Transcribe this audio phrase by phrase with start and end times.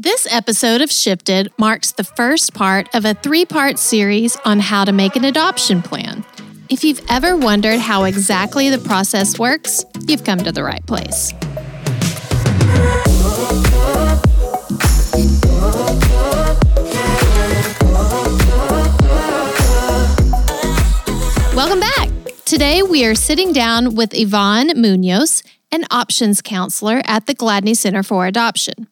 [0.00, 4.84] This episode of Shifted marks the first part of a three part series on how
[4.84, 6.24] to make an adoption plan.
[6.68, 11.32] If you've ever wondered how exactly the process works, you've come to the right place.
[21.56, 22.08] Welcome back.
[22.44, 25.42] Today we are sitting down with Yvonne Munoz,
[25.72, 28.86] an options counselor at the Gladney Center for Adoption.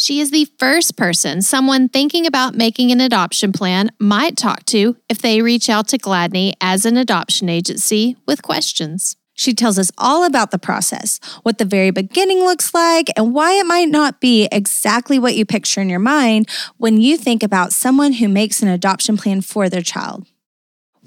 [0.00, 4.96] She is the first person someone thinking about making an adoption plan might talk to
[5.08, 9.16] if they reach out to Gladney as an adoption agency with questions.
[9.34, 13.54] She tells us all about the process, what the very beginning looks like, and why
[13.54, 17.72] it might not be exactly what you picture in your mind when you think about
[17.72, 20.28] someone who makes an adoption plan for their child.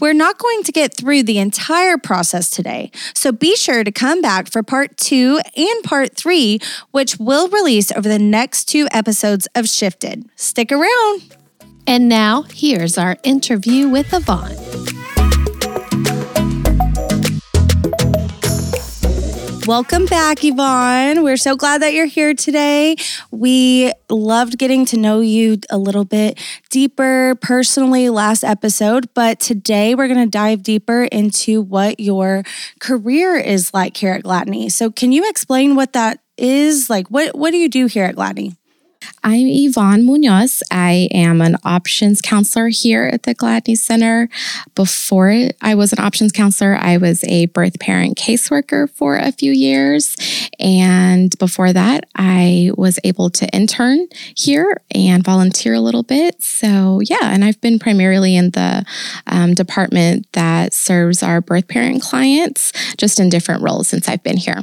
[0.01, 4.19] We're not going to get through the entire process today, so be sure to come
[4.19, 6.59] back for part two and part three,
[6.89, 10.27] which will release over the next two episodes of Shifted.
[10.35, 11.35] Stick around.
[11.85, 14.60] And now, here's our interview with Yvonne.
[19.67, 21.23] Welcome back, Yvonne.
[21.23, 22.95] We're so glad that you're here today.
[23.29, 26.39] We loved getting to know you a little bit
[26.71, 32.43] deeper personally last episode, but today we're going to dive deeper into what your
[32.79, 34.71] career is like here at Gladney.
[34.71, 36.89] So, can you explain what that is?
[36.89, 38.55] Like, what, what do you do here at Gladney?
[39.23, 40.63] I'm Yvonne Munoz.
[40.71, 44.29] I am an options counselor here at the Gladney Center.
[44.73, 49.51] Before I was an options counselor, I was a birth parent caseworker for a few
[49.51, 50.15] years.
[50.59, 56.41] And before that, I was able to intern here and volunteer a little bit.
[56.41, 58.83] So, yeah, and I've been primarily in the
[59.27, 64.37] um, department that serves our birth parent clients, just in different roles since I've been
[64.37, 64.61] here.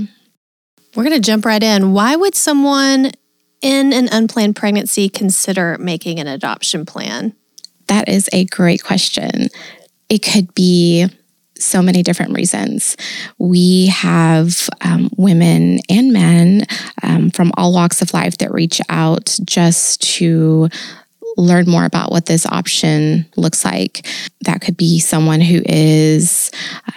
[0.96, 1.92] We're going to jump right in.
[1.92, 3.12] Why would someone
[3.60, 7.34] in an unplanned pregnancy consider making an adoption plan?
[7.86, 9.48] That is a great question.
[10.08, 11.08] It could be
[11.58, 12.96] so many different reasons.
[13.38, 16.66] We have um, women and men
[17.02, 20.68] um, from all walks of life that reach out just to
[21.36, 24.06] learn more about what this option looks like.
[24.42, 26.50] That could be someone who is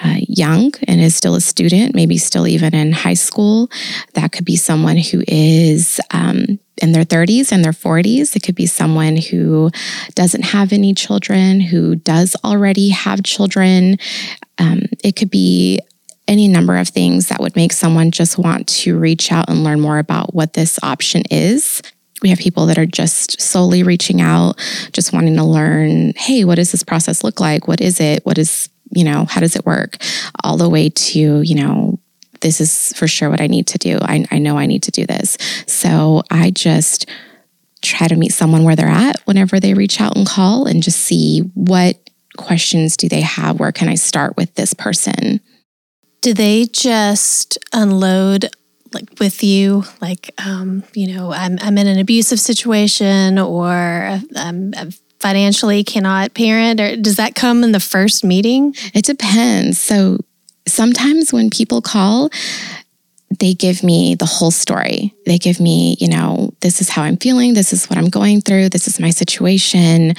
[0.03, 3.69] uh, young and is still a student, maybe still even in high school.
[4.14, 8.36] That could be someone who is um, in their 30s and their 40s.
[8.36, 9.69] It could be someone who
[10.16, 13.98] doesn't have any children, who does already have children.
[14.58, 15.80] Um, it could be
[16.28, 19.81] any number of things that would make someone just want to reach out and learn
[19.81, 21.81] more about what this option is.
[22.22, 24.59] We have people that are just solely reaching out,
[24.94, 27.68] just wanting to learn hey, what does this process look like?
[27.68, 28.26] What is it?
[28.26, 29.98] What is, you know, how does it work?
[30.44, 32.00] All the way to, you know,
[32.42, 34.00] this is for sure what I need to do.
[34.02, 35.38] I, I know I need to do this.
[35.68, 37.10] So I just
[37.81, 41.00] try to meet someone where they're at whenever they reach out and call and just
[41.00, 41.98] see what
[42.38, 43.60] questions do they have?
[43.60, 45.42] Where can I start with this person?
[46.22, 48.50] Do they just unload
[48.94, 53.69] like with you like um, you know I'm, I'm in an abusive situation or
[54.35, 59.80] I'm, I'm financially cannot parent or does that come in the first meeting it depends
[59.80, 60.18] so
[60.68, 62.30] sometimes when people call
[63.40, 65.16] they give me the whole story.
[65.25, 67.53] They give me, you know, this is how I'm feeling.
[67.53, 68.69] This is what I'm going through.
[68.69, 70.13] This is my situation.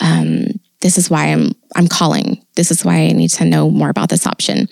[0.00, 0.46] Um,
[0.80, 2.44] this is why I'm I'm calling.
[2.56, 4.68] This is why I need to know more about this option.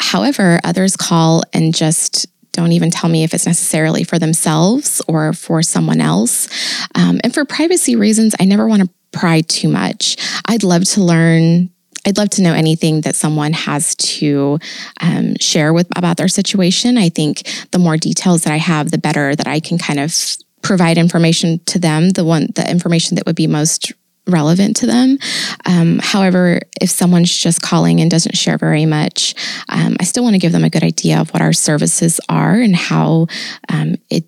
[0.00, 2.26] However, others call and just
[2.56, 6.48] don't even tell me if it's necessarily for themselves or for someone else.
[6.94, 10.16] Um, and for privacy reasons, I never want to pry too much.
[10.46, 11.70] I'd love to learn.
[12.06, 14.58] I'd love to know anything that someone has to
[15.00, 16.96] um, share with about their situation.
[16.98, 20.14] I think the more details that I have, the better that I can kind of
[20.62, 22.10] provide information to them.
[22.10, 23.92] The one, the information that would be most
[24.26, 25.18] relevant to them.
[25.66, 29.34] Um, however, if someone's just calling and doesn't share very much,
[29.68, 32.54] um, I still want to give them a good idea of what our services are
[32.54, 33.26] and how
[33.68, 34.24] um, it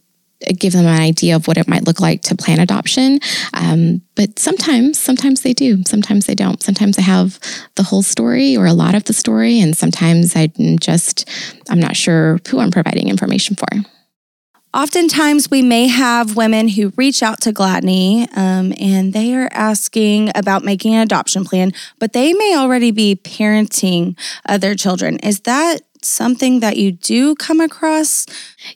[0.59, 3.19] give them an idea of what it might look like to plan adoption.
[3.55, 5.83] Um, but sometimes, sometimes they do.
[5.85, 6.63] Sometimes they don't.
[6.63, 7.39] Sometimes I have
[7.75, 11.29] the whole story or a lot of the story, and sometimes I'm just
[11.69, 13.67] I'm not sure who I'm providing information for.
[14.75, 20.31] Oftentimes, we may have women who reach out to Gladney um, and they are asking
[20.35, 25.19] about making an adoption plan, but they may already be parenting other children.
[25.21, 28.27] Is that something that you do come across?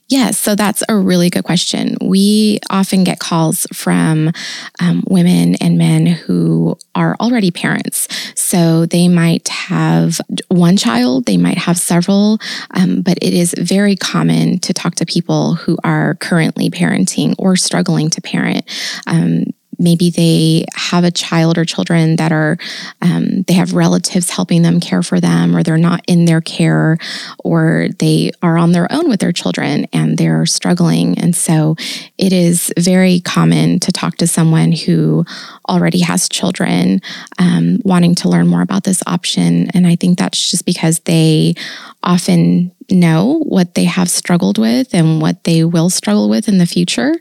[0.08, 1.96] Yes, so that's a really good question.
[2.00, 4.32] We often get calls from
[4.80, 8.08] um, women and men who are already parents.
[8.34, 12.38] So they might have one child, they might have several,
[12.74, 17.56] um, but it is very common to talk to people who are currently parenting or
[17.56, 18.64] struggling to parent.
[19.06, 19.44] Um,
[19.82, 22.56] maybe they have a child or children that are
[23.02, 26.98] um, they have relatives helping them care for them or they're not in their care
[27.44, 31.18] or they are on their own with their children and they're struggling.
[31.18, 31.76] And so
[32.16, 35.24] it is very common to talk to someone who
[35.68, 37.00] already has children
[37.38, 39.68] um, wanting to learn more about this option.
[39.74, 41.54] And i think that's just because they
[42.02, 46.66] often know what they have struggled with and what they will struggle with in the
[46.66, 47.14] future.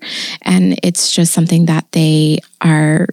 [0.43, 3.07] And it's just something that they are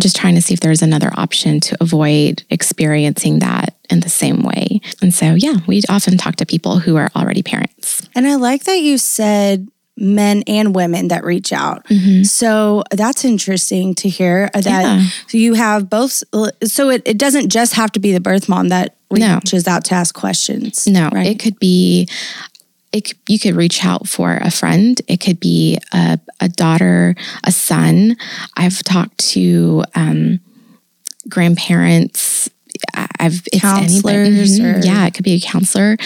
[0.00, 4.42] just trying to see if there's another option to avoid experiencing that in the same
[4.42, 4.80] way.
[5.02, 8.08] And so, yeah, we often talk to people who are already parents.
[8.14, 9.66] And I like that you said
[9.96, 11.84] men and women that reach out.
[11.86, 12.22] Mm-hmm.
[12.22, 15.02] So that's interesting to hear that Yeah.
[15.32, 16.22] you have both.
[16.62, 19.36] So it, it doesn't just have to be the birth mom that No.
[19.36, 20.86] reaches out to ask questions.
[20.86, 21.26] No, right?
[21.26, 22.08] it could be.
[22.90, 24.98] It, you could reach out for a friend.
[25.08, 27.14] It could be a, a daughter,
[27.44, 28.16] a son.
[28.56, 30.40] I've talked to um,
[31.28, 32.48] grandparents.
[32.94, 34.74] I've it's anybody- Counselors Mhm.
[34.82, 35.96] or- yeah, it could be a counselor.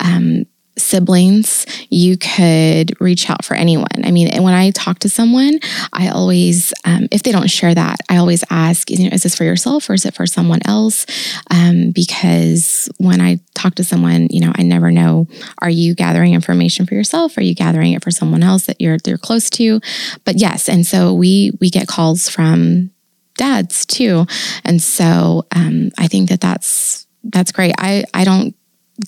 [0.00, 0.46] Um,
[0.78, 4.04] siblings, you could reach out for anyone.
[4.04, 5.58] I mean, and when I talk to someone,
[5.92, 9.34] I always, um, if they don't share that, I always ask, you know, is this
[9.34, 11.06] for yourself or is it for someone else?
[11.50, 15.26] Um, because when I talk to someone, you know, I never know,
[15.60, 17.36] are you gathering information for yourself?
[17.36, 19.80] Are you gathering it for someone else that you're you're close to?
[20.24, 22.90] But yes, and so we we get calls from
[23.36, 24.26] dads too,
[24.64, 27.74] and so um, I think that that's that's great.
[27.78, 28.54] I I don't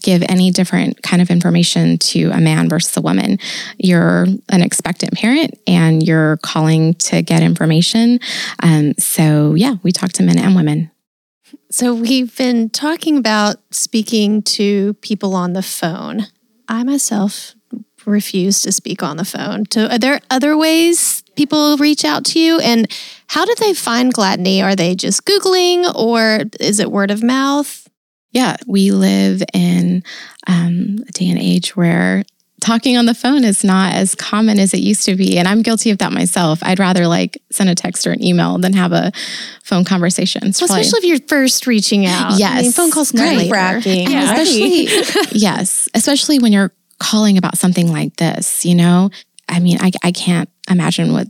[0.00, 3.38] give any different kind of information to a man versus a woman.
[3.79, 8.20] You're an expectant parent and you're calling to get information.
[8.62, 10.91] Um, so, yeah, we talk to men and women.
[11.70, 16.26] So we've been talking about speaking to people on the phone.
[16.69, 17.55] I myself
[18.06, 19.64] refuse to speak on the phone.
[19.70, 22.61] So are there other ways people reach out to you?
[22.61, 22.90] And
[23.29, 24.62] how do they find Gladney?
[24.62, 27.83] Are they just Googling or is it word of mouth?
[28.34, 30.02] Yeah, we live in
[30.46, 32.25] um, a day and age where
[32.60, 35.38] talking on the phone is not as common as it used to be.
[35.38, 36.58] And I'm guilty of that myself.
[36.62, 39.12] I'd rather like send a text or an email than have a
[39.62, 40.40] phone conversation.
[40.42, 42.26] Well, especially if you're first reaching out.
[42.26, 42.75] I mean, Yes.
[42.75, 43.14] phone calls.
[43.14, 44.10] Nerve-wracking.
[44.10, 44.32] Yeah.
[44.32, 44.88] especially,
[45.38, 49.10] yes, especially when you're calling about something like this, you know?
[49.48, 51.28] I mean, I, I can't imagine what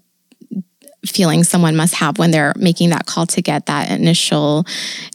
[1.05, 4.65] feeling someone must have when they're making that call to get that initial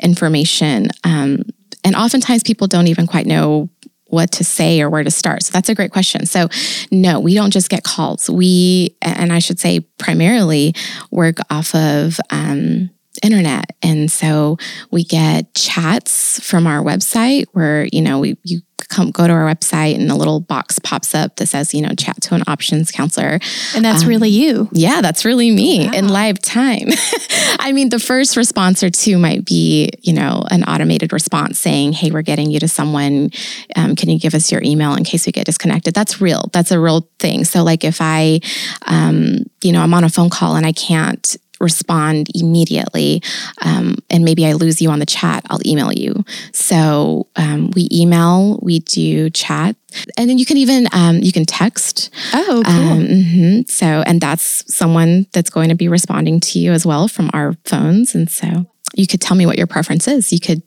[0.04, 0.90] information.
[1.04, 1.44] Um,
[1.84, 3.70] and oftentimes people don't even quite know
[4.06, 5.44] what to say or where to start.
[5.44, 6.26] So that's a great question.
[6.26, 6.50] So
[6.92, 8.30] no, we don't just get calls.
[8.30, 10.74] We, and I should say primarily
[11.12, 12.90] work off of, um,
[13.24, 14.58] internet and so
[14.92, 19.46] we get chats from our website where you know we you come go to our
[19.46, 22.92] website and a little box pops up that says you know chat to an options
[22.92, 23.40] counselor
[23.76, 24.68] And that's Um, really you.
[24.72, 26.88] yeah, that's really me in live time.
[27.60, 31.94] I mean, the first response or two might be, you know, an automated response saying,
[31.94, 33.32] "Hey, we're getting you to someone.
[33.76, 36.50] Um, can you give us your email in case we get disconnected?" That's real.
[36.54, 37.44] That's a real thing.
[37.46, 38.40] So, like, if I,
[38.88, 43.22] um, you know, I'm on a phone call and I can't respond immediately
[43.62, 46.24] um, and maybe i lose you on the chat i'll email you
[46.54, 49.76] so um, we email we do chat
[50.18, 53.70] and then you can even um, you can text Oh, um, mhm.
[53.70, 57.54] So, and that's someone that's going to be responding to you as well from our
[57.66, 58.16] phones.
[58.16, 58.66] And so
[58.96, 60.32] you could tell me what your preference is.
[60.32, 60.62] You could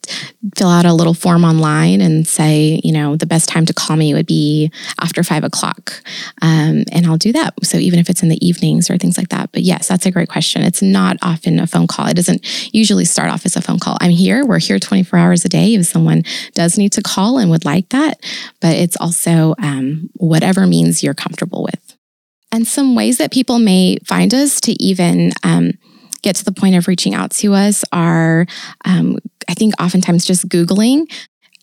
[0.57, 3.97] fill out a little form online and say, you know, the best time to call
[3.97, 6.03] me would be after five o'clock.
[6.41, 7.55] Um, and I'll do that.
[7.65, 9.51] So even if it's in the evenings or things like that.
[9.53, 10.63] But yes, that's a great question.
[10.63, 12.07] It's not often a phone call.
[12.07, 13.97] It doesn't usually start off as a phone call.
[14.01, 14.45] I'm here.
[14.45, 16.23] We're here 24 hours a day if someone
[16.55, 18.25] does need to call and would like that.
[18.61, 21.97] But it's also um, whatever means you're comfortable with.
[22.53, 25.73] And some ways that people may find us to even um,
[26.23, 28.47] get to the point of reaching out to us are,
[28.85, 31.07] um, I think, oftentimes just Googling.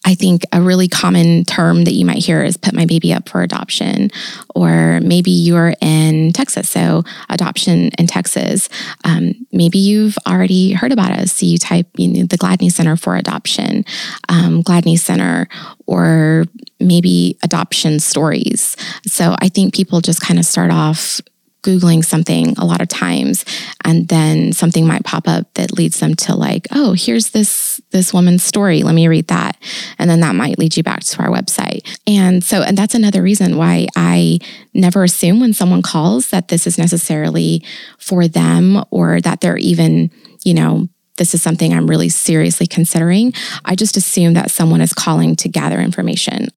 [0.05, 3.27] I think a really common term that you might hear is put my baby up
[3.27, 4.09] for adoption,
[4.55, 8.69] or maybe you're in Texas, so adoption in Texas.
[9.03, 11.33] Um, maybe you've already heard about us.
[11.33, 13.83] So you type you know, the Gladney Center for Adoption,
[14.29, 15.49] um, Gladney Center,
[15.85, 16.45] or
[16.79, 18.77] maybe adoption stories.
[19.05, 21.19] So I think people just kind of start off
[21.61, 23.43] Googling something a lot of times
[23.83, 28.13] and then something might pop up that leads them to like, oh, here's this this
[28.13, 28.83] woman's story.
[28.83, 29.57] Let me read that.
[29.97, 31.87] And then that might lead you back to our website.
[32.07, 34.39] And so and that's another reason why I
[34.73, 37.63] never assume when someone calls that this is necessarily
[37.97, 40.11] for them or that they're even,
[40.43, 40.87] you know,
[41.17, 43.33] this is something I'm really seriously considering.
[43.65, 46.47] I just assume that someone is calling to gather information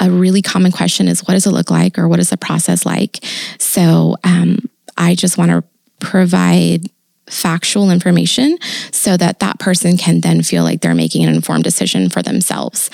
[0.00, 2.84] a really common question is what does it look like or what is the process
[2.84, 3.24] like?
[3.58, 4.58] So um,
[4.96, 5.64] I just want to
[6.00, 6.90] provide
[7.28, 8.58] factual information
[8.92, 12.90] so that that person can then feel like they're making an informed decision for themselves.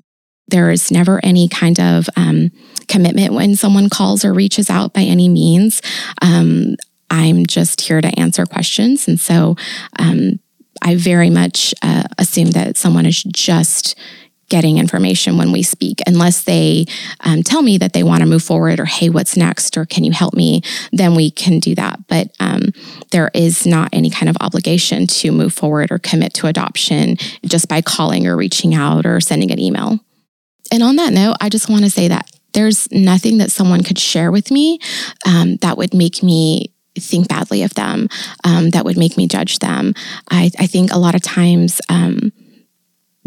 [0.48, 2.50] There is never any kind of um,
[2.88, 5.80] commitment when someone calls or reaches out by any means.
[6.22, 6.76] Um,
[7.08, 9.08] I'm just here to answer questions.
[9.08, 9.56] And so
[9.98, 10.38] um,
[10.82, 13.98] I very much uh, assume that someone is just
[14.50, 16.84] getting information when we speak unless they
[17.20, 19.76] um, tell me that they want to move forward or hey what's next?
[19.76, 20.62] or can you help me?
[20.92, 22.06] then we can do that.
[22.08, 22.72] But um,
[23.10, 27.16] there is not any kind of obligation to move forward or commit to adoption
[27.46, 29.98] just by calling or reaching out or sending an email.
[30.72, 33.98] And on that note i just want to say that there's nothing that someone could
[33.98, 34.78] share with me
[35.26, 38.08] um, that would make me think badly of them
[38.44, 39.94] um, that would make me judge them.
[40.30, 42.32] I, I, think a lot of times um,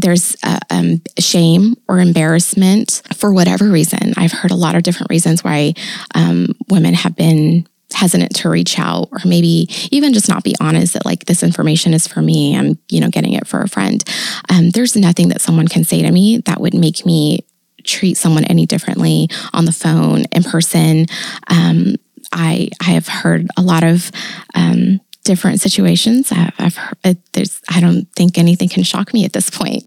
[0.04, 4.14] there's uh, um, shame or embarrassment for whatever reason.
[4.18, 5.74] I've heard a lot of different reasons why
[6.14, 10.94] um, women have been hesitant to reach out or maybe even just not be honest
[10.94, 14.04] that like this information is for me i'm you know getting it for a friend
[14.50, 17.46] um, there's nothing that someone can say to me that would make me
[17.84, 21.06] treat someone any differently on the phone in person
[21.50, 21.94] um,
[22.32, 24.10] i i have heard a lot of
[24.56, 26.32] um, different situations.
[26.32, 29.86] I've, I've heard, there's, I don't think anything can shock me at this point.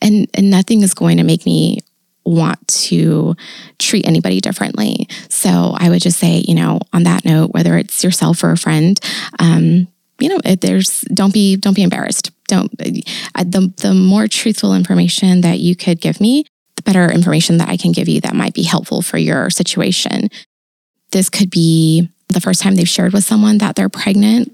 [0.00, 1.80] And, and nothing is going to make me
[2.26, 3.34] want to
[3.78, 5.08] treat anybody differently.
[5.28, 8.56] So I would just say, you know, on that note, whether it's yourself or a
[8.56, 8.98] friend,
[9.38, 9.88] um,
[10.18, 12.30] you know, there's don't be don't be embarrassed.
[12.48, 16.44] Don't uh, the the more truthful information that you could give me,
[16.76, 20.30] the better information that I can give you that might be helpful for your situation.
[21.10, 24.52] This could be the first time they've shared with someone that they're pregnant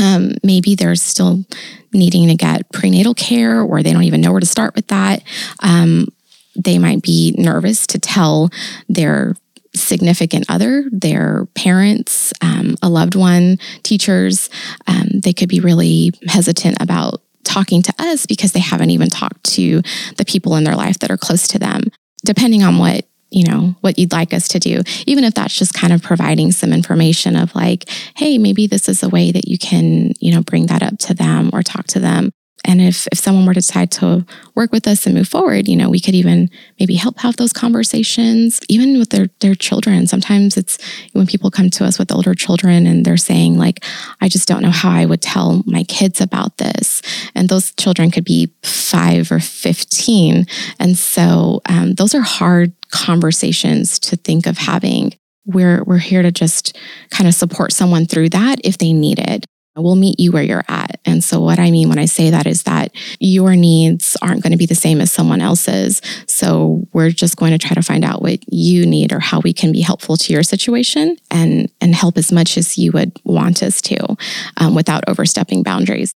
[0.00, 1.44] um, maybe they're still
[1.92, 5.22] needing to get prenatal care or they don't even know where to start with that.
[5.60, 6.08] Um,
[6.54, 8.50] they might be nervous to tell
[8.88, 9.34] their
[9.74, 14.50] significant other, their parents, um, a loved one, teachers.
[14.86, 19.42] Um, they could be really hesitant about talking to us because they haven't even talked
[19.44, 19.82] to
[20.16, 21.84] the people in their life that are close to them.
[22.24, 25.74] Depending on what you know, what you'd like us to do, even if that's just
[25.74, 29.58] kind of providing some information of like, hey, maybe this is a way that you
[29.58, 32.30] can, you know, bring that up to them or talk to them.
[32.64, 35.76] And if, if someone were to decide to work with us and move forward, you
[35.76, 40.06] know, we could even maybe help have those conversations, even with their, their children.
[40.06, 40.78] Sometimes it's
[41.12, 43.84] when people come to us with older children and they're saying, like,
[44.20, 47.00] I just don't know how I would tell my kids about this.
[47.34, 50.46] And those children could be five or 15.
[50.78, 55.14] And so um, those are hard conversations to think of having.
[55.46, 56.76] We're, we're here to just
[57.10, 59.46] kind of support someone through that if they need it.
[59.76, 60.87] We'll meet you where you're at.
[61.08, 64.52] And so, what I mean when I say that is that your needs aren't going
[64.52, 66.00] to be the same as someone else's.
[66.26, 69.52] So, we're just going to try to find out what you need or how we
[69.52, 73.62] can be helpful to your situation and, and help as much as you would want
[73.62, 74.16] us to
[74.58, 76.12] um, without overstepping boundaries.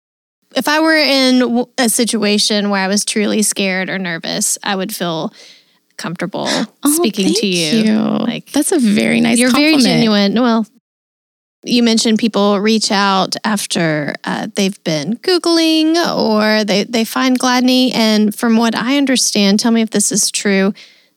[0.56, 4.94] If I were in a situation where I was truly scared or nervous, I would
[4.94, 5.34] feel
[5.98, 7.84] comfortable oh, speaking to you.
[7.84, 8.00] you.
[8.00, 9.40] Like that's a very nice.
[9.40, 9.84] You're compliment.
[9.84, 10.34] very genuine.
[10.34, 10.66] Well,
[11.64, 17.94] you mentioned people reach out after uh, they've been googling or they they find Gladney,
[17.94, 20.74] and from what I understand, tell me if this is true.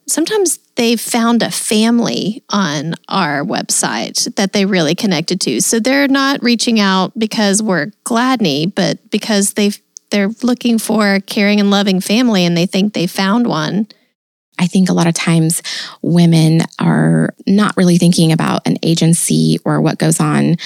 [0.06, 5.60] Sometimes they've found a family on our website that they really connected to.
[5.62, 11.20] So they're not reaching out because we're Gladney, but because they've they're looking for a
[11.20, 13.88] caring and loving family and they think they found one.
[14.58, 15.62] I think a lot of times
[16.02, 20.56] women are not really thinking about an agency or what goes on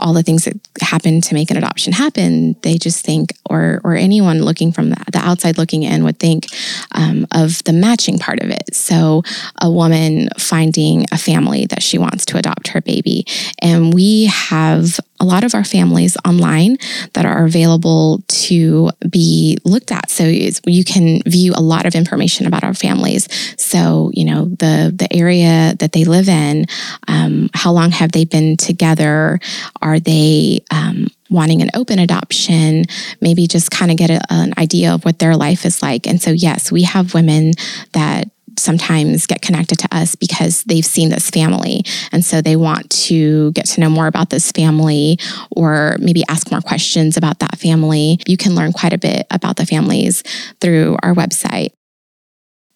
[0.00, 3.94] all the things that happen to make an adoption happen, they just think, or or
[3.94, 6.46] anyone looking from the, the outside looking in would think
[6.92, 8.74] um, of the matching part of it.
[8.74, 9.22] So
[9.60, 13.26] a woman finding a family that she wants to adopt her baby,
[13.60, 16.76] and we have a lot of our families online
[17.14, 20.10] that are available to be looked at.
[20.10, 23.28] So you can view a lot of information about our families.
[23.56, 26.66] So you know the the area that they live in,
[27.06, 29.40] um, how long have they been together?
[29.82, 32.84] Are they um, wanting an open adoption?
[33.20, 36.06] Maybe just kind of get a, an idea of what their life is like.
[36.06, 37.52] And so, yes, we have women
[37.92, 41.82] that sometimes get connected to us because they've seen this family.
[42.12, 45.18] And so they want to get to know more about this family
[45.50, 48.18] or maybe ask more questions about that family.
[48.26, 50.22] You can learn quite a bit about the families
[50.60, 51.70] through our website.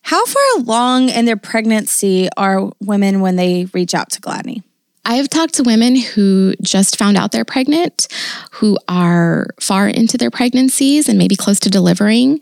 [0.03, 4.63] How far along in their pregnancy are women when they reach out to Gladney?
[5.05, 8.07] I have talked to women who just found out they're pregnant,
[8.53, 12.41] who are far into their pregnancies and maybe close to delivering.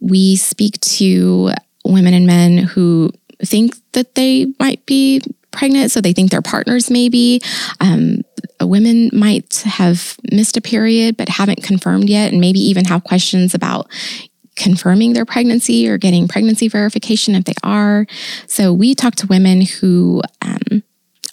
[0.00, 1.52] We speak to
[1.90, 3.10] women and men who
[3.44, 5.20] think that they might be
[5.50, 7.40] pregnant, so they think their partners may be.
[7.80, 8.22] Um,
[8.60, 13.54] women might have missed a period but haven't confirmed yet, and maybe even have questions
[13.54, 13.90] about
[14.56, 18.06] confirming their pregnancy or getting pregnancy verification if they are.
[18.46, 20.82] So we talk to women who um,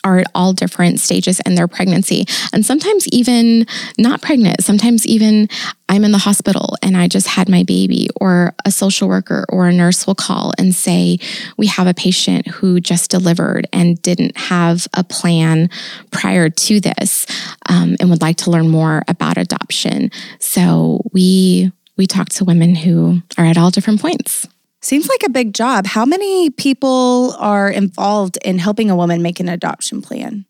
[0.04, 2.26] are at all different stages in their pregnancy.
[2.54, 3.66] And sometimes even
[3.98, 5.50] not pregnant, sometimes even
[5.90, 9.68] I'm in the hospital and I just had my baby, or a social worker or
[9.68, 11.20] a nurse will call and say,
[11.58, 15.70] We have a patient who just delivered and didn't have a plan
[16.12, 17.26] prior to this
[17.70, 20.12] um, and would like to learn more about adoption.
[20.40, 24.48] So we we talk to women who are at all different points.
[24.82, 25.88] Seems like a big job.
[25.88, 30.46] How many people are involved in helping a woman make an adoption plan?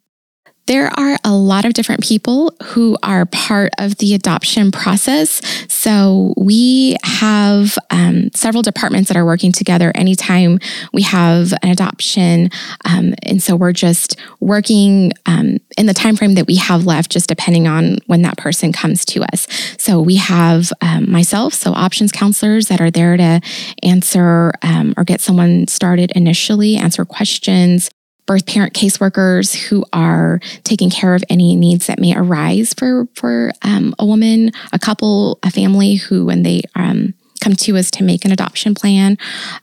[0.68, 5.42] There are a lot of different people who are part of the adoption process.
[5.70, 10.60] So we have um, several departments that are working together anytime
[10.92, 12.50] we have an adoption.
[12.84, 17.12] Um, and so we're just working um, in the time frame that we have left,
[17.12, 19.48] just depending on when that person comes to us.
[19.80, 23.40] So we have um, myself, so options counselors that are there to
[23.84, 27.90] answer um, or get someone started initially, answer questions
[28.28, 33.52] birth parent caseworkers who are taking care of any needs that may arise for for
[33.64, 38.04] um, a woman, a couple, a family who, when they um, come to us to
[38.04, 39.18] make an adoption plan.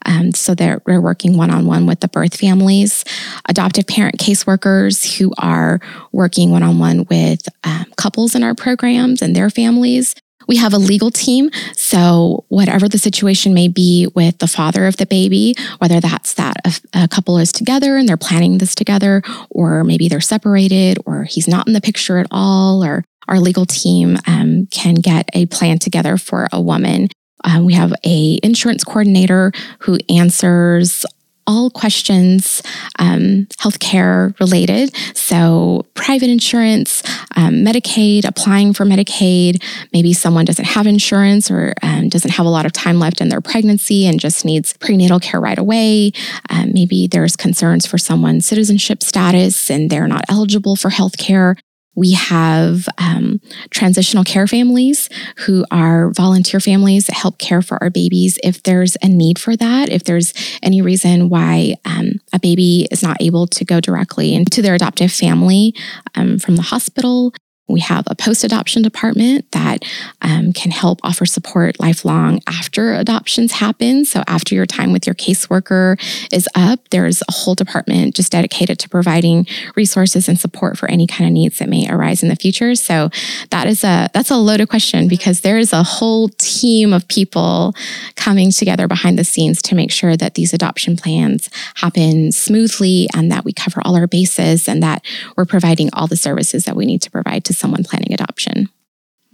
[0.05, 3.05] Um, so they're, they're working one on one with the birth families,
[3.47, 5.79] adoptive parent caseworkers who are
[6.11, 10.15] working one on one with um, couples in our programs and their families.
[10.47, 11.49] We have a legal team.
[11.73, 16.57] So, whatever the situation may be with the father of the baby, whether that's that
[16.65, 21.23] a, a, couple is together and they're planning this together, or maybe they're separated, or
[21.23, 25.45] he's not in the picture at all, or our legal team um, can get a
[25.47, 27.09] plan together for a woman.
[27.43, 31.05] Um, we have a insurance coordinator who answers
[31.47, 32.61] all questions
[32.99, 34.95] um, healthcare related.
[35.15, 37.03] So, private insurance,
[37.35, 39.63] um, Medicaid, applying for Medicaid.
[39.93, 43.29] Maybe someone doesn't have insurance or um, doesn't have a lot of time left in
[43.29, 46.11] their pregnancy and just needs prenatal care right away.
[46.49, 51.57] Um, maybe there's concerns for someone's citizenship status and they're not eligible for healthcare.
[51.95, 57.89] We have um, transitional care families who are volunteer families that help care for our
[57.89, 62.87] babies if there's a need for that, if there's any reason why um, a baby
[62.91, 65.73] is not able to go directly into their adoptive family
[66.15, 67.33] um, from the hospital.
[67.67, 69.83] We have a post adoption department that
[70.21, 74.05] um, can help offer support lifelong after adoptions happen.
[74.05, 75.99] So, after your time with your caseworker
[76.31, 81.07] is up, there's a whole department just dedicated to providing resources and support for any
[81.07, 82.75] kind of needs that may arise in the future.
[82.75, 83.09] So,
[83.49, 87.73] that is a that's a loaded question because there is a whole team of people
[88.15, 93.31] coming together behind the scenes to make sure that these adoption plans happen smoothly and
[93.31, 95.03] that we cover all our bases and that
[95.35, 98.69] we're providing all the services that we need to provide to someone planning adoption.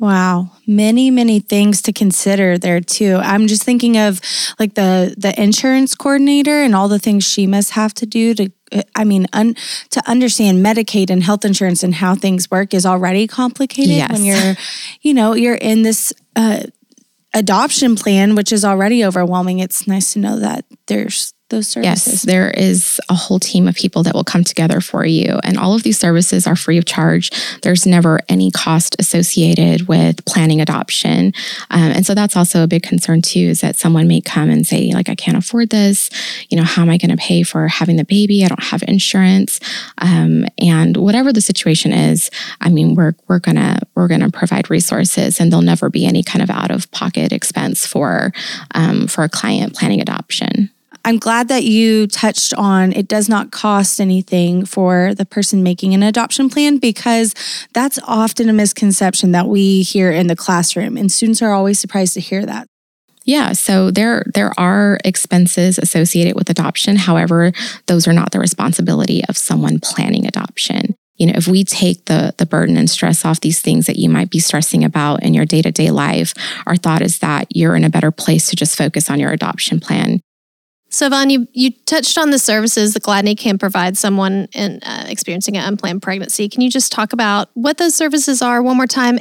[0.01, 3.17] Wow, many many things to consider there too.
[3.21, 4.19] I'm just thinking of
[4.57, 8.49] like the the insurance coordinator and all the things she must have to do to
[8.95, 9.55] I mean un,
[9.91, 14.11] to understand Medicaid and health insurance and how things work is already complicated yes.
[14.11, 14.55] when you're
[15.01, 16.63] you know, you're in this uh,
[17.35, 19.59] adoption plan which is already overwhelming.
[19.59, 22.07] It's nice to know that there's those services?
[22.07, 25.39] Yes, there is a whole team of people that will come together for you.
[25.43, 27.29] And all of these services are free of charge.
[27.61, 31.33] There's never any cost associated with planning adoption.
[31.69, 34.65] Um, and so that's also a big concern too, is that someone may come and
[34.65, 36.09] say, like, I can't afford this.
[36.49, 38.43] You know, how am I going to pay for having the baby?
[38.43, 39.59] I don't have insurance.
[39.99, 45.39] Um, and whatever the situation is, I mean, we're we're gonna we're gonna provide resources
[45.39, 48.33] and there'll never be any kind of out of pocket expense for
[48.73, 50.71] um, for a client planning adoption.
[51.03, 55.93] I'm glad that you touched on it does not cost anything for the person making
[55.93, 57.33] an adoption plan because
[57.73, 62.13] that's often a misconception that we hear in the classroom and students are always surprised
[62.13, 62.67] to hear that.
[63.23, 66.95] Yeah, so there there are expenses associated with adoption.
[66.95, 67.51] However,
[67.85, 70.95] those are not the responsibility of someone planning adoption.
[71.17, 74.09] You know, if we take the the burden and stress off these things that you
[74.09, 76.33] might be stressing about in your day-to-day life,
[76.65, 79.79] our thought is that you're in a better place to just focus on your adoption
[79.79, 80.19] plan
[80.91, 85.05] So, Yvonne, you, you touched on the services that Gladney can provide someone in, uh,
[85.07, 86.49] experiencing an unplanned pregnancy.
[86.49, 89.19] Can you just talk about what those services are one more time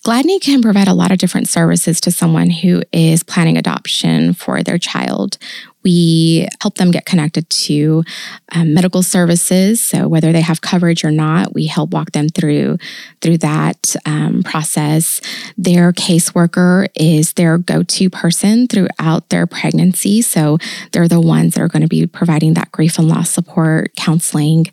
[0.00, 4.62] Gladney can provide a lot of different services to someone who is planning adoption for
[4.62, 5.38] their child.
[5.84, 8.04] We help them get connected to
[8.52, 9.82] um, medical services.
[9.82, 12.78] So whether they have coverage or not, we help walk them through
[13.20, 15.20] through that um, process.
[15.56, 20.22] Their caseworker is their go-to person throughout their pregnancy.
[20.22, 20.58] So
[20.92, 24.66] they're the ones that are going to be providing that grief and loss support, counseling.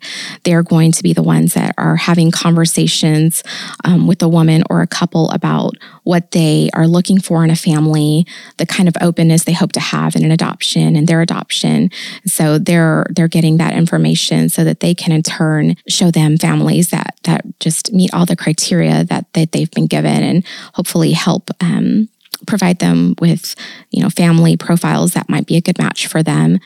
[0.44, 3.42] They're going to be the ones that are having conversations
[3.84, 5.74] um, with a woman or a couple about
[6.10, 9.78] what they are looking for in a family, the kind of openness they hope to
[9.78, 11.88] have in an adoption and their adoption.
[12.26, 16.90] So they're they're getting that information so that they can in turn show them families
[16.90, 20.44] that that just meet all the criteria that, that they've been given and
[20.74, 22.08] hopefully help um,
[22.44, 23.54] provide them with
[23.92, 26.58] you know family profiles that might be a good match for them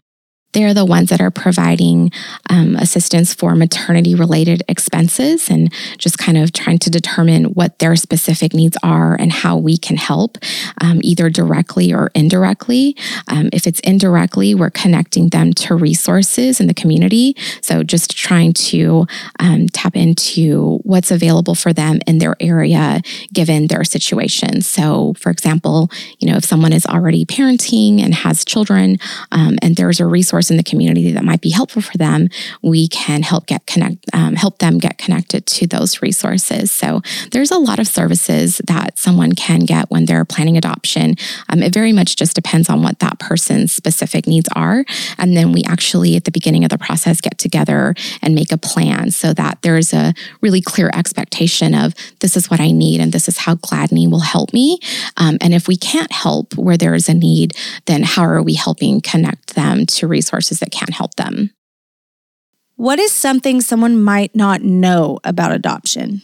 [0.54, 2.10] they're the ones that are providing
[2.48, 7.96] um, assistance for maternity related expenses and just kind of trying to determine what their
[7.96, 10.38] specific needs are and how we can help,
[10.80, 12.96] um, either directly or indirectly.
[13.28, 17.36] Um, if it's indirectly, we're connecting them to resources in the community.
[17.60, 19.06] So just trying to
[19.40, 24.62] um, tap into what's available for them in their area given their situation.
[24.62, 25.90] So, for example,
[26.20, 28.98] you know, if someone is already parenting and has children
[29.32, 32.28] um, and there's a resource in the community that might be helpful for them,
[32.62, 36.70] we can help get connect, um, help them get connected to those resources.
[36.72, 37.02] So
[37.32, 41.16] there's a lot of services that someone can get when they're planning adoption.
[41.48, 44.84] Um, it very much just depends on what that person's specific needs are,
[45.18, 48.58] and then we actually at the beginning of the process get together and make a
[48.58, 53.12] plan so that there's a really clear expectation of this is what I need and
[53.12, 54.78] this is how Gladney will help me.
[55.16, 57.52] Um, and if we can't help where there is a need,
[57.86, 60.33] then how are we helping connect them to resources?
[60.34, 61.50] Resources that can help them.
[62.76, 66.22] What is something someone might not know about adoption?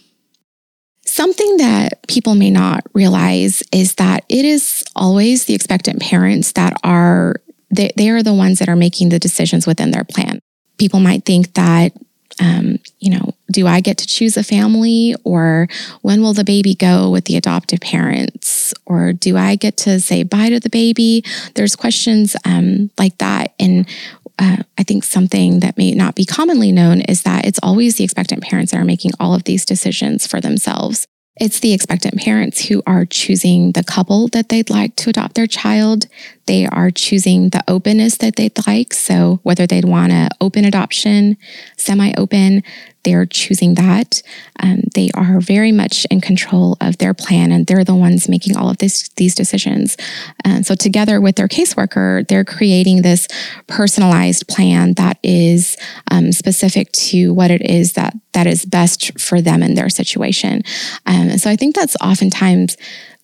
[1.07, 6.75] Something that people may not realize is that it is always the expectant parents that
[6.83, 7.37] are
[7.73, 10.41] they, they are the ones that are making the decisions within their plan.
[10.77, 11.93] People might think that
[12.41, 15.69] um, you know, do I get to choose a family or
[16.03, 18.73] when will the baby go with the adoptive parents?
[18.87, 21.23] Or do I get to say bye to the baby?
[21.55, 23.55] There's questions um, like that.
[23.59, 23.87] And
[24.39, 28.05] uh, I think something that may not be commonly known is that it's always the
[28.05, 31.07] expectant parents that are making all of these decisions for themselves.
[31.37, 35.47] It's the expectant parents who are choosing the couple that they'd like to adopt their
[35.47, 36.07] child.
[36.51, 38.93] They are choosing the openness that they'd like.
[38.93, 41.37] So, whether they'd want to open adoption,
[41.77, 42.65] semi open,
[43.05, 44.21] they're choosing that.
[44.59, 48.57] Um, they are very much in control of their plan, and they're the ones making
[48.57, 49.97] all of this, these decisions.
[50.45, 53.29] And so, together with their caseworker, they're creating this
[53.69, 55.77] personalized plan that is
[56.11, 60.63] um, specific to what it is that that is best for them in their situation.
[61.07, 62.77] Um, so, I think that's oftentimes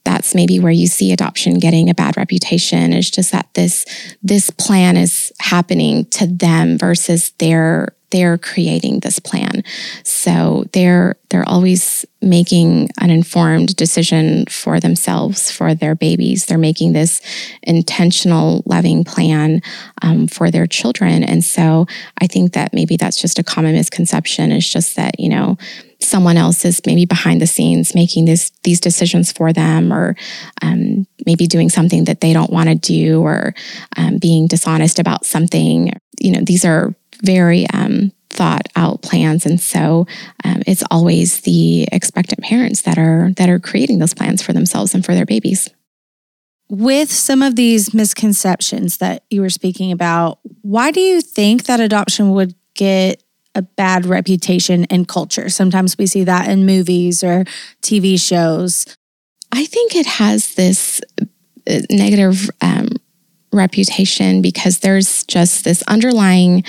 [0.07, 2.93] that's maybe where you see adoption getting a bad reputation.
[2.93, 3.85] Is just that this
[4.23, 9.63] this plan is happening to them versus their they're creating this plan.
[10.05, 16.47] So they're they're always making an informed decision for themselves, for their babies.
[16.47, 17.21] They're making this
[17.63, 19.61] intentional, loving plan
[20.03, 21.25] um, for their children.
[21.25, 21.87] And so
[22.21, 24.53] I think that maybe that's just a common misconception.
[24.53, 25.59] Is just that you know
[26.01, 30.17] someone else is maybe behind the scenes making this these decisions for them, or
[30.63, 33.55] um, maybe doing something that they don't want to do, or
[33.97, 35.93] um, being dishonest about something.
[36.19, 36.95] You know, these are
[37.27, 39.47] very um, thought out plans.
[39.47, 40.07] And so
[40.45, 44.95] um, it's always the expectant parents that are that are creating those plans for themselves
[44.95, 45.69] and for their babies.
[46.69, 51.81] With some of these misconceptions that you were speaking about why do you think that
[51.81, 53.23] adoption would get
[53.55, 55.49] a bad reputation in culture?
[55.49, 57.45] Sometimes we see that in movies or
[57.83, 58.85] tv shows.
[59.53, 61.01] I think it has this
[61.69, 62.89] uh, negative um,
[63.53, 66.65] reputation because there's just this underlying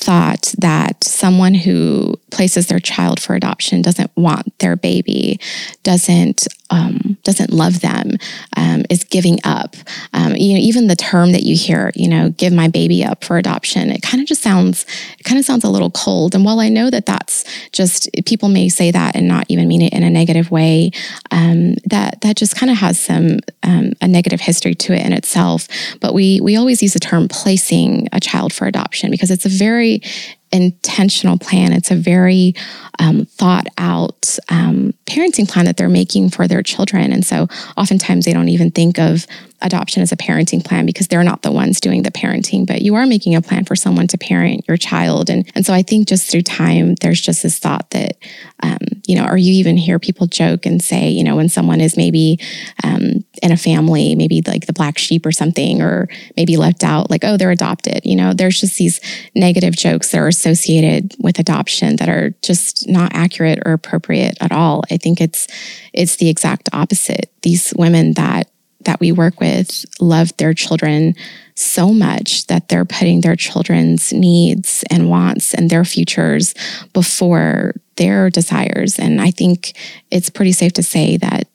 [0.00, 5.38] thought that someone who places their child for adoption doesn't want their baby,
[5.82, 8.12] doesn't um, doesn't love them,
[8.56, 9.76] um, is giving up.
[10.12, 13.24] Um, you know, even the term that you hear, you know, give my baby up
[13.24, 14.86] for adoption, it kind of just sounds,
[15.18, 16.34] it kind of sounds a little cold.
[16.34, 19.82] And while I know that that's just people may say that and not even mean
[19.82, 20.92] it in a negative way,
[21.30, 25.12] um, that that just kind of has some um, a negative history to it in
[25.12, 25.68] itself.
[26.00, 29.48] But we we always use the term placing a child for adoption because it's a
[29.48, 30.02] very
[30.52, 31.72] intentional plan.
[31.72, 32.54] It's a very
[32.98, 37.12] um, thought out um, parenting plan that they're making for their children.
[37.12, 39.26] And so oftentimes they don't even think of
[39.62, 42.94] adoption as a parenting plan because they're not the ones doing the parenting, but you
[42.94, 45.30] are making a plan for someone to parent your child.
[45.30, 48.16] And, and so I think just through time, there's just this thought that,
[48.62, 51.80] um, you know, or you even hear people joke and say, you know, when someone
[51.80, 52.38] is maybe
[52.84, 57.10] um, in a family, maybe like the black sheep or something, or maybe left out,
[57.10, 58.00] like, oh, they're adopted.
[58.04, 59.00] You know, there's just these
[59.34, 64.52] negative jokes that are associated with adoption that are just not accurate or appropriate at
[64.52, 64.82] all.
[64.90, 65.46] I think it's
[65.92, 67.30] it's the exact opposite.
[67.42, 68.49] These women that
[68.84, 71.14] that we work with love their children
[71.54, 76.54] so much that they're putting their children's needs and wants and their futures
[76.92, 78.98] before their desires.
[78.98, 79.76] And I think
[80.10, 81.46] it's pretty safe to say that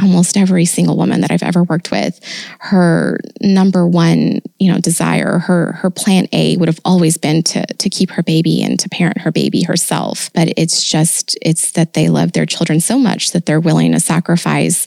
[0.00, 2.20] almost every single woman that I've ever worked with,
[2.60, 7.66] her number one, you know, desire, her her plan A would have always been to
[7.66, 10.30] to keep her baby and to parent her baby herself.
[10.34, 14.00] But it's just it's that they love their children so much that they're willing to
[14.00, 14.86] sacrifice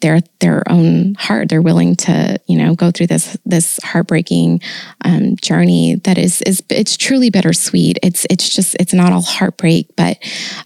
[0.00, 1.48] their their own heart.
[1.48, 4.60] They're willing to you know go through this this heartbreaking
[5.04, 7.98] um, journey that is is it's truly bittersweet.
[8.02, 10.18] It's it's just it's not all heartbreak, but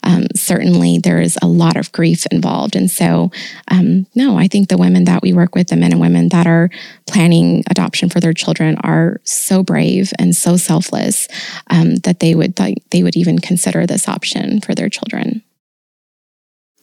[0.03, 2.77] um, certainly there is a lot of grief involved.
[2.77, 3.31] And so
[3.69, 6.47] um, no, I think the women that we work with, the men and women that
[6.47, 6.71] are
[7.07, 11.29] planning adoption for their children, are so brave and so selfless
[11.71, 15.43] um, that they would they would even consider this option for their children.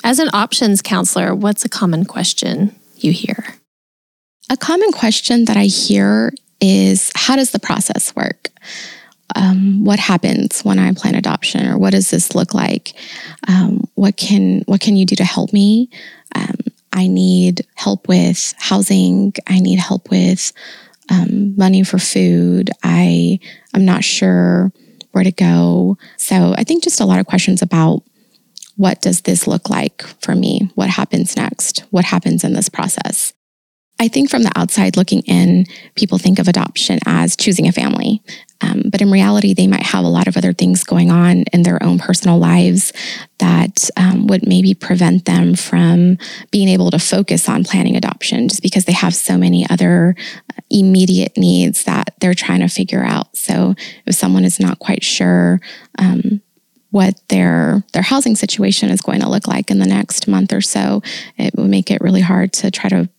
[0.03, 3.55] As an options counselor, what's a common question you hear?
[4.49, 8.49] A common question that I hear is How does the process work?
[9.35, 12.93] Um, what happens when I plan adoption, or what does this look like?
[13.47, 15.89] Um, what can what can you do to help me?
[16.35, 16.57] Um,
[16.91, 19.33] I need help with housing.
[19.47, 20.51] I need help with
[21.09, 22.71] um, money for food.
[22.83, 23.39] I
[23.73, 24.71] I'm not sure
[25.11, 25.97] where to go.
[26.17, 28.03] So I think just a lot of questions about
[28.81, 30.71] what does this look like for me?
[30.73, 31.83] What happens next?
[31.91, 33.31] What happens in this process?
[33.99, 38.23] I think from the outside looking in, people think of adoption as choosing a family.
[38.61, 41.61] Um, but in reality, they might have a lot of other things going on in
[41.61, 42.91] their own personal lives
[43.37, 46.17] that um, would maybe prevent them from
[46.49, 50.15] being able to focus on planning adoption just because they have so many other
[50.49, 53.37] uh, immediate needs that they're trying to figure out.
[53.37, 53.75] So
[54.07, 55.61] if someone is not quite sure,
[55.99, 56.41] um,
[56.91, 60.61] what their their housing situation is going to look like in the next month or
[60.61, 61.01] so,
[61.37, 63.09] it would make it really hard to try to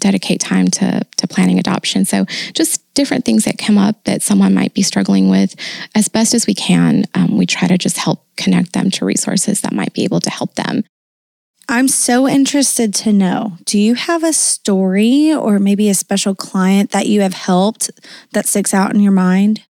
[0.00, 2.04] dedicate time to to planning adoption.
[2.04, 5.54] So just different things that come up that someone might be struggling with,
[5.94, 9.60] as best as we can, um, we try to just help connect them to resources
[9.60, 10.82] that might be able to help them.
[11.68, 16.90] I'm so interested to know do you have a story or maybe a special client
[16.90, 17.90] that you have helped
[18.32, 19.64] that sticks out in your mind?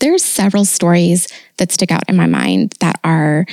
[0.00, 3.46] There's several stories that stick out in my mind that are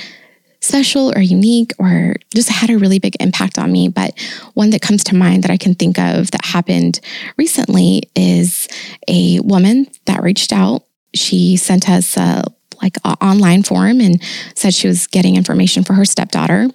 [0.60, 3.88] special or unique or just had a really big impact on me.
[3.88, 4.18] But
[4.54, 7.00] one that comes to mind that I can think of that happened
[7.36, 8.68] recently is
[9.08, 10.84] a woman that reached out.
[11.14, 12.44] She sent us a
[12.82, 14.22] like an online form and
[14.54, 16.68] said she was getting information for her stepdaughter.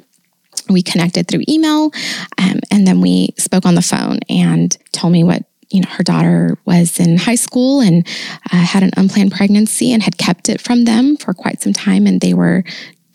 [0.68, 1.92] We connected through email
[2.40, 6.04] um, and then we spoke on the phone and told me what you know, her
[6.04, 8.08] daughter was in high school and
[8.52, 12.06] uh, had an unplanned pregnancy and had kept it from them for quite some time.
[12.06, 12.64] And they were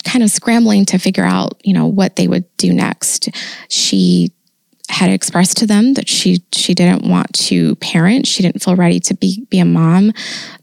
[0.04, 3.28] kind of scrambling to figure out, you know, what they would do next.
[3.68, 4.32] She
[4.88, 8.26] had expressed to them that she she didn't want to parent.
[8.26, 10.12] She didn't feel ready to be be a mom.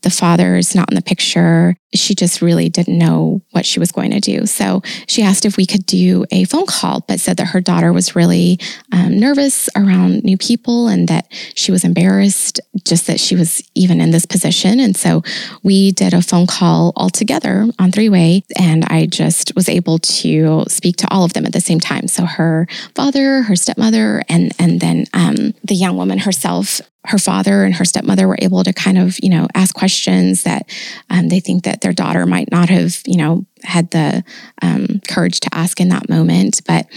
[0.01, 1.75] The father is not in the picture.
[1.93, 4.45] She just really didn't know what she was going to do.
[4.45, 7.93] So she asked if we could do a phone call, but said that her daughter
[7.93, 8.60] was really
[8.91, 14.01] um, nervous around new people and that she was embarrassed just that she was even
[14.01, 14.79] in this position.
[14.79, 15.21] And so
[15.62, 19.99] we did a phone call all together on three way, and I just was able
[19.99, 22.08] to speak to all of them at the same time.
[22.08, 27.63] So her father, her stepmother, and and then um, the young woman herself her father
[27.63, 30.69] and her stepmother were able to kind of you know ask questions that
[31.09, 34.23] um, they think that their daughter might not have you know had the
[34.61, 36.61] um, courage to ask in that moment.
[36.65, 36.87] But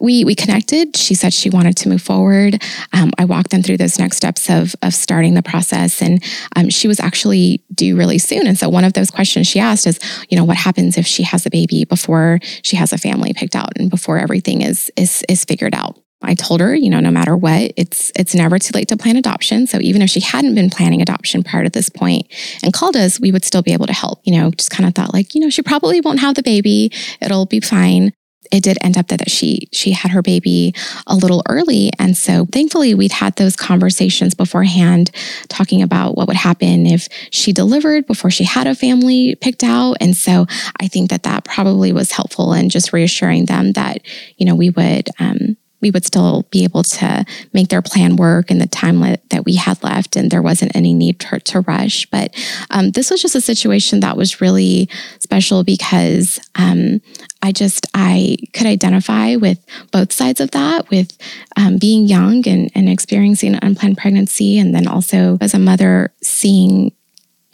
[0.00, 0.96] we we connected.
[0.96, 2.62] She said she wanted to move forward.
[2.92, 6.02] Um, i walked them through those next steps of of starting the process.
[6.02, 6.22] And
[6.56, 8.46] um, she was actually due really soon.
[8.46, 9.98] And so one of those questions she asked is
[10.28, 13.56] you know what happens if she has a baby before she has a family picked
[13.56, 17.10] out and before everything is is is figured out I told her, you know, no
[17.10, 19.66] matter what, it's it's never too late to plan adoption.
[19.66, 22.26] So even if she hadn't been planning adoption prior to this point
[22.62, 24.20] and called us, we would still be able to help.
[24.24, 26.90] You know, just kind of thought like, you know, she probably won't have the baby.
[27.20, 28.12] It'll be fine.
[28.52, 30.74] it did end up that, she she had her baby
[31.06, 35.10] a little early and so thankfully we'd had those conversations beforehand
[35.48, 39.96] talking about what would happen if she delivered before she had a family picked out
[40.00, 40.46] and so
[40.80, 44.00] i think that that probably was helpful in just reassuring them that
[44.36, 48.50] you know we would um, we would still be able to make their plan work
[48.50, 52.06] in the time that we had left, and there wasn't any need to, to rush.
[52.06, 52.34] But
[52.70, 57.02] um, this was just a situation that was really special because um,
[57.42, 61.18] I just I could identify with both sides of that, with
[61.56, 66.92] um, being young and, and experiencing unplanned pregnancy, and then also as a mother seeing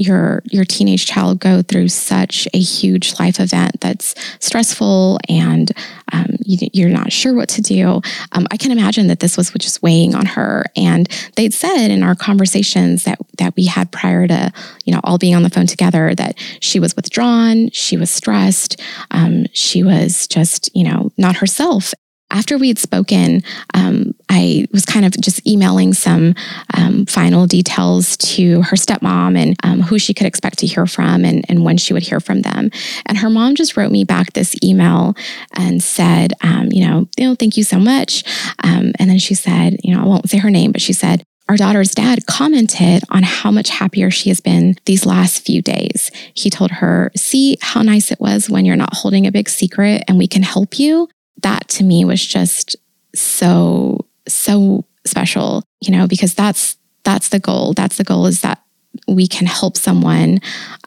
[0.01, 5.73] your your teenage child go through such a huge life event that's stressful and
[6.13, 8.01] um, you, are not sure what to do
[8.33, 10.65] um, i can imagine that this was just weighing on her.
[10.77, 14.53] And they'd said in our conversations that that we had prior to
[14.85, 18.81] you know all being on the phone together that she was withdrawn she was stressed
[19.11, 21.95] um, she was just you know not herself
[22.31, 23.43] after we had spoken,
[23.75, 26.35] um, I was kind of just emailing some
[26.77, 31.25] um, final details to her stepmom and um, who she could expect to hear from
[31.25, 32.71] and, and, when she would hear from them.
[33.07, 35.15] And her mom just wrote me back this email
[35.55, 38.25] and said, um, you know, you know, thank you so much.
[38.63, 41.25] Um, and then she said, you know, I won't say her name, but she said,
[41.49, 46.13] our daughter's dad commented on how much happier she has been these last few days.
[46.33, 50.05] He told her, See how nice it was when you're not holding a big secret
[50.07, 51.09] and we can help you
[51.43, 52.77] that to me was just
[53.15, 57.73] so, so special, you know, because that's, that's the goal.
[57.73, 58.63] That's the goal is that
[59.09, 60.39] we can help someone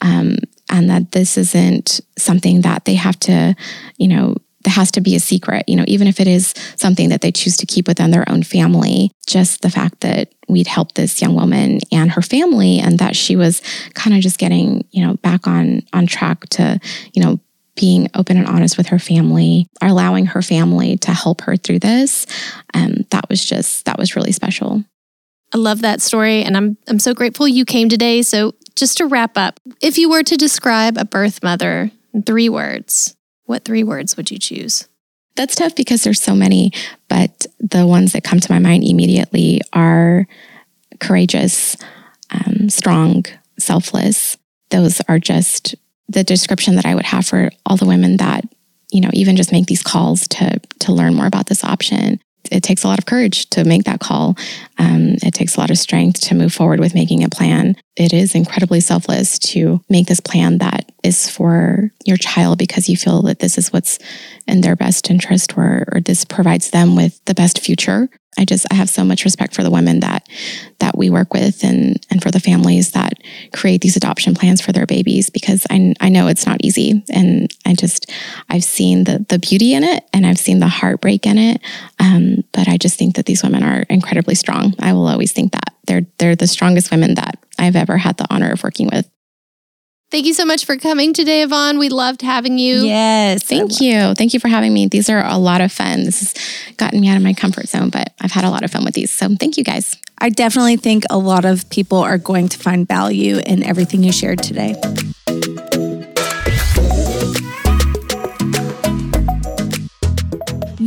[0.01, 0.37] um,
[0.69, 3.55] and that this isn't something that they have to,
[3.97, 7.09] you know, there has to be a secret, you know, even if it is something
[7.09, 9.11] that they choose to keep within their own family.
[9.27, 13.35] Just the fact that we'd helped this young woman and her family, and that she
[13.35, 13.61] was
[13.93, 16.79] kind of just getting, you know, back on on track to,
[17.13, 17.39] you know,
[17.75, 22.25] being open and honest with her family, allowing her family to help her through this.
[22.73, 24.83] Um, that was just, that was really special.
[25.53, 26.43] I love that story.
[26.43, 28.21] And I'm, I'm so grateful you came today.
[28.21, 32.49] So, just to wrap up, if you were to describe a birth mother in three
[32.49, 34.87] words, what three words would you choose?
[35.35, 36.71] That's tough because there's so many,
[37.07, 40.27] but the ones that come to my mind immediately are
[40.99, 41.75] courageous,
[42.31, 43.25] um, strong,
[43.59, 44.37] selfless.
[44.69, 45.75] Those are just
[46.13, 48.45] the description that I would have for all the women that,
[48.91, 52.19] you know, even just make these calls to to learn more about this option.
[52.51, 54.37] It takes a lot of courage to make that call.
[54.77, 57.75] Um, it takes a lot of strength to move forward with making a plan.
[57.95, 62.97] It is incredibly selfless to make this plan that is for your child because you
[62.97, 63.99] feel that this is what's
[64.47, 68.09] in their best interest or, or this provides them with the best future.
[68.37, 70.27] I just I have so much respect for the women that
[70.79, 73.13] that we work with and and for the families that
[73.53, 77.53] create these adoption plans for their babies because I I know it's not easy and
[77.65, 78.11] I just
[78.49, 81.61] I've seen the the beauty in it and I've seen the heartbreak in it
[81.99, 84.73] um, but I just think that these women are incredibly strong.
[84.79, 88.27] I will always think that they're they're the strongest women that I've ever had the
[88.33, 89.07] honor of working with.
[90.13, 91.79] Thank you so much for coming today, Yvonne.
[91.79, 92.83] We loved having you.
[92.83, 93.41] Yes.
[93.41, 94.13] Thank you.
[94.13, 94.85] Thank you for having me.
[94.85, 96.03] These are a lot of fun.
[96.03, 98.69] This has gotten me out of my comfort zone, but I've had a lot of
[98.69, 99.11] fun with these.
[99.11, 99.95] So thank you guys.
[100.19, 104.11] I definitely think a lot of people are going to find value in everything you
[104.11, 104.75] shared today.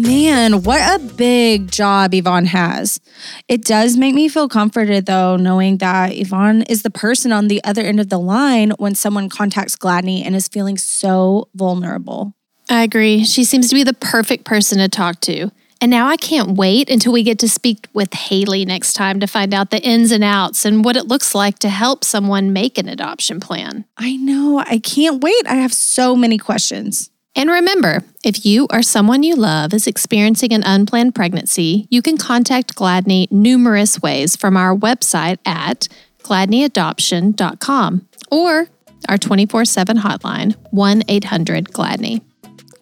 [0.07, 3.01] Man, what a big job Yvonne has.
[3.49, 7.62] It does make me feel comforted though, knowing that Yvonne is the person on the
[7.64, 12.35] other end of the line when someone contacts Gladney and is feeling so vulnerable.
[12.71, 13.25] I agree.
[13.25, 15.51] She seems to be the perfect person to talk to.
[15.81, 19.27] And now I can't wait until we get to speak with Haley next time to
[19.27, 22.79] find out the ins and outs and what it looks like to help someone make
[22.79, 23.85] an adoption plan.
[23.97, 24.62] I know.
[24.64, 25.47] I can't wait.
[25.49, 27.11] I have so many questions.
[27.37, 32.16] And remember, if you or someone you love is experiencing an unplanned pregnancy, you can
[32.16, 35.87] contact Gladney numerous ways from our website at
[36.22, 38.68] gladneyadoption.com or
[39.09, 42.22] our 24 7 hotline, 1 800 Gladney.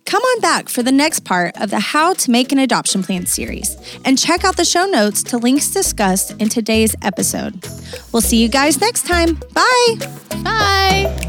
[0.07, 3.27] Come on back for the next part of the How to Make an Adoption Plan
[3.27, 7.67] series and check out the show notes to links discussed in today's episode.
[8.13, 9.35] We'll see you guys next time.
[9.53, 9.97] Bye.
[10.45, 11.21] Bye.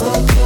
[0.00, 0.37] Okay.